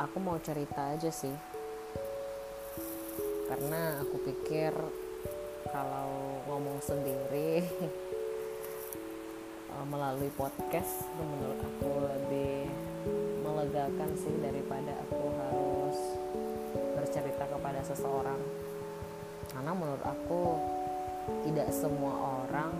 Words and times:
aku 0.00 0.16
mau 0.16 0.40
cerita 0.40 0.96
aja 0.96 1.12
sih. 1.12 1.36
Karena 3.44 4.00
aku 4.00 4.16
pikir 4.24 4.72
kalau 5.68 6.40
ngomong 6.48 6.80
sendiri 6.80 7.60
eh, 9.76 9.86
melalui 9.92 10.32
podcast 10.32 11.04
menurut 11.20 11.60
aku 11.60 11.92
lebih 12.16 12.64
melegakan 13.44 14.16
sih 14.16 14.32
daripada 14.40 14.96
aku 15.04 15.28
harus 15.36 15.98
bercerita 16.96 17.44
kepada 17.44 17.84
seseorang. 17.84 18.40
Karena 19.52 19.76
menurut 19.76 20.00
aku 20.00 20.64
tidak 21.44 21.68
semua 21.76 22.48
orang 22.48 22.72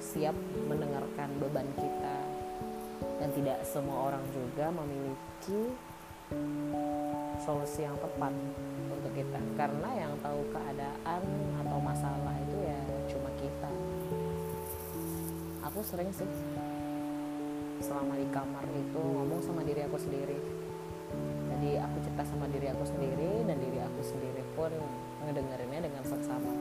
siap 0.00 0.32
mendengarkan 0.72 1.36
beban 1.36 1.68
kita 1.76 2.23
dan 3.20 3.28
tidak 3.32 3.58
semua 3.66 4.10
orang 4.10 4.24
juga 4.34 4.68
memiliki 4.72 5.72
solusi 7.42 7.84
yang 7.84 7.96
tepat 8.00 8.32
untuk 8.90 9.12
kita. 9.12 9.40
Karena 9.58 9.88
yang 9.96 10.12
tahu 10.24 10.40
keadaan 10.50 11.22
atau 11.64 11.78
masalah 11.80 12.34
itu 12.40 12.58
ya 12.64 12.80
cuma 13.12 13.30
kita. 13.38 13.70
Aku 15.68 15.80
sering 15.84 16.10
sih 16.14 16.28
selama 17.82 18.16
di 18.16 18.26
kamar 18.32 18.64
itu 18.72 19.02
ngomong 19.02 19.40
sama 19.44 19.60
diri 19.66 19.84
aku 19.84 19.98
sendiri. 20.00 20.38
Jadi 21.54 21.70
aku 21.78 21.96
cerita 22.02 22.24
sama 22.26 22.46
diri 22.50 22.66
aku 22.72 22.84
sendiri 22.88 23.44
dan 23.46 23.56
diri 23.60 23.78
aku 23.78 24.00
sendiri 24.02 24.42
pun 24.56 24.72
ngedengerinnya 25.28 25.80
dengan 25.86 26.02
seksama. 26.04 26.52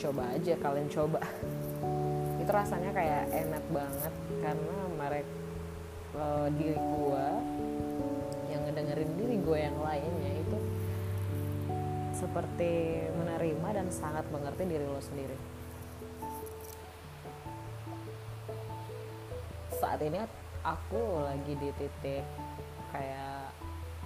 Coba 0.00 0.32
aja 0.32 0.56
kalian 0.56 0.88
coba 0.88 1.20
itu 2.40 2.50
rasanya 2.50 2.90
kayak 2.96 3.28
enak 3.28 3.64
banget 3.68 4.14
karena 4.40 4.76
mereka 4.96 5.32
uh, 6.16 6.48
diri 6.56 6.80
gue 6.80 7.26
yang 8.48 8.60
ngedengerin 8.66 9.12
diri 9.20 9.36
gue 9.44 9.58
yang 9.60 9.78
lainnya 9.78 10.32
itu 10.40 10.58
seperti 12.16 13.06
menerima 13.16 13.68
dan 13.76 13.86
sangat 13.92 14.24
mengerti 14.28 14.68
diri 14.68 14.84
lo 14.84 15.00
sendiri. 15.00 15.36
Saat 19.80 20.04
ini 20.04 20.20
aku 20.60 21.24
lagi 21.24 21.56
di 21.56 21.70
titik 21.80 22.24
kayak 22.92 23.48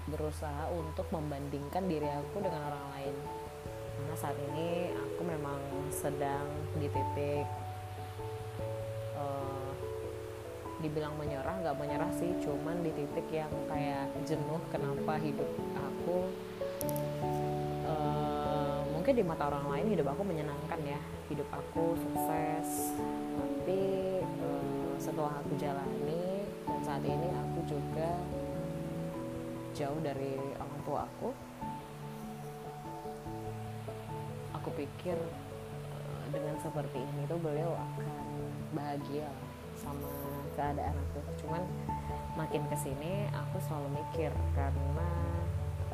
berusaha 0.06 0.70
untuk 0.70 1.10
membandingkan 1.10 1.90
diri 1.90 2.06
aku 2.06 2.38
dengan 2.38 2.70
orang 2.70 2.86
lain. 2.94 3.16
Karena 3.98 4.14
saat 4.14 4.38
ini 4.52 4.94
aku 4.94 5.22
memang 5.26 5.58
sedang 5.90 6.46
di 6.78 6.86
titik 6.86 7.63
dibilang 10.84 11.16
menyerah 11.16 11.56
nggak 11.64 11.76
menyerah 11.80 12.12
sih. 12.20 12.28
Cuman 12.44 12.84
di 12.84 12.92
titik 12.92 13.24
yang 13.32 13.48
kayak 13.64 14.12
jenuh 14.28 14.60
kenapa 14.68 15.16
hidup 15.16 15.48
aku 15.72 16.28
uh, 17.88 18.84
mungkin 18.92 19.16
di 19.16 19.24
mata 19.24 19.48
orang 19.48 19.64
lain 19.72 19.96
hidup 19.96 20.12
aku 20.12 20.22
menyenangkan 20.22 20.80
ya. 20.84 21.00
Hidup 21.32 21.48
aku 21.48 21.96
sukses. 21.96 22.92
Tapi 23.40 23.80
uh, 24.44 24.94
setelah 25.00 25.40
aku 25.40 25.56
jalani 25.56 26.44
dan 26.68 26.80
saat 26.84 27.00
ini 27.00 27.28
aku 27.32 27.58
juga 27.64 28.20
jauh 29.74 30.00
dari 30.04 30.38
orang 30.60 30.80
tua 30.86 31.00
aku 31.02 31.28
aku 34.54 34.68
pikir 34.78 35.18
dengan 36.30 36.56
seperti 36.62 36.98
ini 37.02 37.26
tuh 37.26 37.36
beliau 37.42 37.74
akan 37.74 38.06
bahagia 38.72 39.28
sama 39.84 40.08
keadaan 40.56 40.96
aku. 40.96 41.20
Cuman 41.44 41.62
makin 42.34 42.64
ke 42.66 42.76
sini 42.80 43.28
aku 43.30 43.60
selalu 43.62 44.02
mikir 44.02 44.32
karena 44.56 45.10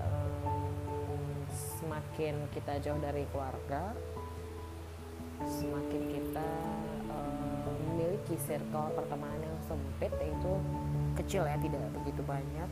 um, 0.00 1.44
semakin 1.50 2.34
kita 2.54 2.80
jauh 2.80 3.00
dari 3.02 3.28
keluarga 3.34 3.92
semakin 5.40 6.02
kita 6.12 6.48
um, 7.08 7.64
memiliki 7.64 8.36
circle 8.44 8.92
pertemanan 8.92 9.40
yang 9.40 9.56
sempit 9.64 10.12
itu 10.20 10.52
kecil 11.16 11.48
ya 11.48 11.56
tidak 11.60 11.80
begitu 11.96 12.20
banyak. 12.24 12.68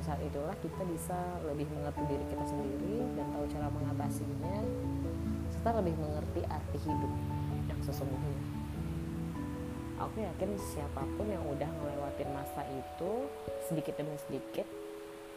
Saat 0.00 0.22
itulah 0.22 0.54
kita 0.62 0.82
bisa 0.86 1.18
lebih 1.44 1.66
mengerti 1.70 2.02
diri 2.08 2.24
kita 2.30 2.44
sendiri 2.46 3.04
dan 3.18 3.26
tahu 3.34 3.44
cara 3.50 3.68
mengatasinya 3.68 4.56
serta 5.50 5.70
lebih 5.82 5.98
mengerti 5.98 6.40
arti 6.46 6.78
hidup 6.88 7.12
yang 7.68 7.80
sesungguhnya 7.84 8.59
aku 10.00 10.24
yakin 10.24 10.56
siapa 10.56 11.04
pun 11.20 11.28
yang 11.28 11.44
udah 11.44 11.68
ngelewatin 11.68 12.30
masa 12.32 12.64
itu 12.72 13.28
sedikit 13.68 14.00
demi 14.00 14.16
sedikit 14.24 14.64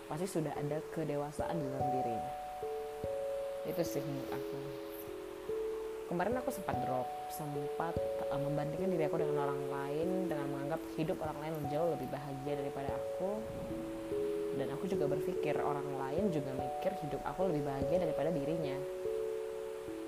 pasti 0.07 0.27
sudah 0.27 0.55
ada 0.55 0.79
kedewasaan 0.95 1.59
dalam 1.59 1.85
dirinya. 1.91 2.33
Itu 3.67 3.83
sih 3.83 3.99
menurut 3.99 4.31
aku. 4.31 4.57
Kemarin 6.11 6.35
aku 6.39 6.49
sempat 6.51 6.75
drop 6.83 7.07
sempat 7.31 7.95
uh, 8.31 8.39
membandingkan 8.39 8.91
diri 8.91 9.03
aku 9.07 9.19
dengan 9.19 9.49
orang 9.49 9.61
lain 9.67 10.09
dengan 10.31 10.47
menganggap 10.51 10.81
hidup 10.99 11.17
orang 11.19 11.37
lain 11.43 11.53
jauh 11.71 11.89
lebih 11.95 12.07
bahagia 12.07 12.53
daripada 12.59 12.89
aku. 12.95 13.39
Dan 14.53 14.69
aku 14.69 14.85
juga 14.85 15.09
berpikir 15.09 15.57
orang 15.59 15.87
lain 15.97 16.29
juga 16.29 16.53
mikir 16.53 16.93
hidup 17.03 17.19
aku 17.25 17.51
lebih 17.51 17.67
bahagia 17.67 18.05
daripada 18.05 18.29
dirinya. 18.31 18.77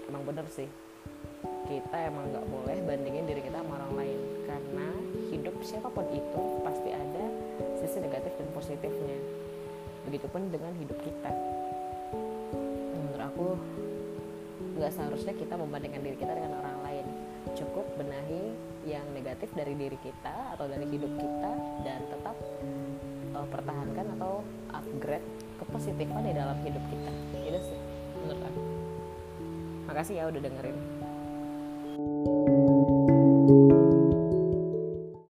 Emang 0.05 0.23
bener 0.23 0.45
sih. 0.47 0.69
Kita 1.65 1.97
emang 1.97 2.29
nggak 2.29 2.45
boleh 2.45 2.64
siapa 5.65 5.89
pun 5.89 6.05
itu 6.13 6.41
pasti 6.61 6.93
ada 6.93 7.23
sisi 7.81 7.97
negatif 7.97 8.37
dan 8.37 8.47
positifnya. 8.53 9.17
Begitupun 10.05 10.53
dengan 10.53 10.69
hidup 10.77 11.01
kita. 11.01 11.33
Menurut 12.93 13.21
aku 13.25 13.47
nggak 14.77 14.93
seharusnya 14.93 15.33
kita 15.33 15.57
membandingkan 15.57 16.05
diri 16.05 16.17
kita 16.21 16.37
dengan 16.37 16.61
orang 16.61 16.77
lain. 16.85 17.05
Cukup 17.57 17.85
benahi 17.97 18.53
yang 18.85 19.05
negatif 19.17 19.49
dari 19.57 19.73
diri 19.73 19.97
kita 20.05 20.53
atau 20.53 20.69
dari 20.69 20.85
hidup 20.85 21.09
kita 21.17 21.51
dan 21.81 22.05
tetap 22.05 22.37
uh, 23.33 23.47
pertahankan 23.49 24.05
atau 24.21 24.45
upgrade 24.69 25.25
kepositifan 25.57 26.21
di 26.29 26.33
dalam 26.37 26.57
hidup 26.61 26.83
kita. 26.93 27.11
Itu 27.41 27.59
sih 27.73 27.79
menurut 28.21 28.41
aku. 28.45 28.61
Makasih 29.89 30.13
ya 30.21 30.23
udah 30.29 30.41
dengerin 30.41 30.77